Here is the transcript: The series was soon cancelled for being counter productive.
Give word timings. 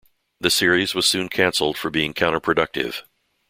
The 0.39 0.49
series 0.49 0.95
was 0.95 1.07
soon 1.07 1.29
cancelled 1.29 1.77
for 1.77 1.91
being 1.91 2.15
counter 2.15 2.39
productive. 2.39 3.03